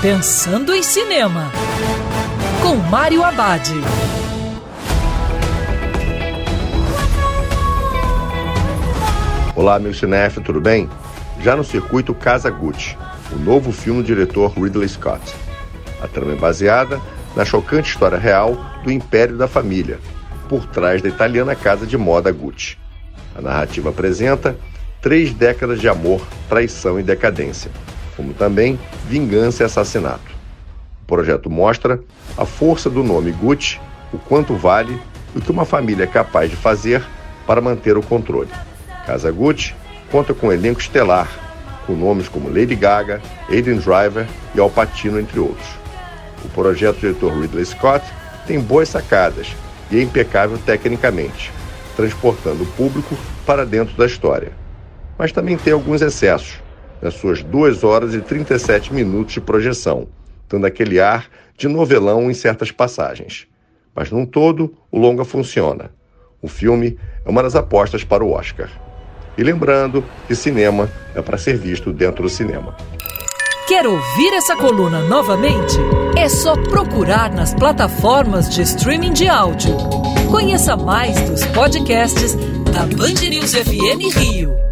Pensando 0.00 0.72
em 0.72 0.80
Cinema, 0.80 1.50
com 2.62 2.76
Mário 2.76 3.24
Abad. 3.24 3.68
Olá, 9.56 9.80
meu 9.80 9.92
cinef, 9.92 10.40
tudo 10.40 10.60
bem? 10.60 10.88
Já 11.42 11.56
no 11.56 11.64
circuito 11.64 12.14
Casa 12.14 12.48
Gucci, 12.48 12.96
o 13.32 13.38
novo 13.40 13.72
filme 13.72 14.00
do 14.02 14.06
diretor 14.06 14.52
Ridley 14.52 14.88
Scott. 14.88 15.34
A 16.00 16.06
trama 16.06 16.34
é 16.34 16.36
baseada 16.36 17.00
na 17.34 17.44
chocante 17.44 17.90
história 17.90 18.18
real 18.18 18.56
do 18.84 18.92
Império 18.92 19.36
da 19.36 19.48
Família, 19.48 19.98
por 20.48 20.64
trás 20.66 21.02
da 21.02 21.08
italiana 21.08 21.56
casa 21.56 21.84
de 21.84 21.98
moda 21.98 22.30
Gucci. 22.30 22.78
A 23.34 23.42
narrativa 23.42 23.90
apresenta 23.90 24.56
três 25.02 25.32
décadas 25.34 25.80
de 25.80 25.88
amor, 25.88 26.24
traição 26.48 27.00
e 27.00 27.02
decadência, 27.02 27.68
como 28.16 28.32
também 28.32 28.78
vingança 29.08 29.62
e 29.62 29.66
assassinato. 29.66 30.36
O 31.02 31.06
projeto 31.06 31.48
mostra 31.48 31.98
a 32.36 32.44
força 32.44 32.90
do 32.90 33.02
nome 33.02 33.32
Gucci, 33.32 33.80
o 34.12 34.18
quanto 34.18 34.54
vale 34.54 35.00
e 35.34 35.38
o 35.38 35.40
que 35.40 35.50
uma 35.50 35.64
família 35.64 36.04
é 36.04 36.06
capaz 36.06 36.50
de 36.50 36.56
fazer 36.56 37.02
para 37.46 37.62
manter 37.62 37.96
o 37.96 38.02
controle. 38.02 38.50
Casa 39.06 39.32
Gucci 39.32 39.74
conta 40.12 40.34
com 40.34 40.48
um 40.48 40.52
elenco 40.52 40.80
estelar, 40.80 41.28
com 41.86 41.94
nomes 41.94 42.28
como 42.28 42.50
Lady 42.50 42.74
Gaga, 42.74 43.22
Aiden 43.48 43.78
Driver 43.78 44.26
e 44.54 44.60
Al 44.60 44.68
Pacino, 44.68 45.18
entre 45.18 45.40
outros. 45.40 45.66
O 46.44 46.48
projeto 46.50 46.96
do 46.96 47.00
diretor 47.00 47.40
Ridley 47.40 47.64
Scott 47.64 48.04
tem 48.46 48.60
boas 48.60 48.90
sacadas 48.90 49.56
e 49.90 49.98
é 49.98 50.02
impecável 50.02 50.58
tecnicamente, 50.58 51.50
transportando 51.96 52.64
o 52.64 52.72
público 52.72 53.16
para 53.46 53.64
dentro 53.64 53.96
da 53.96 54.04
história. 54.04 54.52
Mas 55.16 55.32
também 55.32 55.56
tem 55.56 55.72
alguns 55.72 56.02
excessos, 56.02 56.58
nas 57.00 57.14
suas 57.14 57.42
2 57.42 57.84
horas 57.84 58.14
e 58.14 58.20
37 58.20 58.92
minutos 58.92 59.34
de 59.34 59.40
projeção, 59.40 60.08
dando 60.48 60.66
aquele 60.66 61.00
ar 61.00 61.28
de 61.56 61.68
novelão 61.68 62.30
em 62.30 62.34
certas 62.34 62.70
passagens. 62.70 63.46
Mas 63.94 64.10
num 64.10 64.24
todo, 64.24 64.74
o 64.90 64.98
longa 64.98 65.24
funciona. 65.24 65.90
O 66.40 66.48
filme 66.48 66.98
é 67.24 67.30
uma 67.30 67.42
das 67.42 67.56
apostas 67.56 68.04
para 68.04 68.24
o 68.24 68.32
Oscar. 68.32 68.70
E 69.36 69.42
lembrando 69.42 70.04
que 70.26 70.34
cinema 70.34 70.90
é 71.14 71.22
para 71.22 71.38
ser 71.38 71.56
visto 71.56 71.92
dentro 71.92 72.22
do 72.22 72.28
cinema. 72.28 72.76
Quer 73.68 73.86
ouvir 73.86 74.32
essa 74.32 74.56
coluna 74.56 75.02
novamente? 75.02 75.76
É 76.16 76.28
só 76.28 76.56
procurar 76.56 77.30
nas 77.32 77.52
plataformas 77.52 78.48
de 78.48 78.62
streaming 78.62 79.12
de 79.12 79.28
áudio. 79.28 79.76
Conheça 80.30 80.76
mais 80.76 81.20
dos 81.28 81.44
podcasts 81.46 82.34
da 82.72 82.86
Band 82.86 83.28
News 83.28 83.54
FM 83.54 84.16
Rio. 84.16 84.67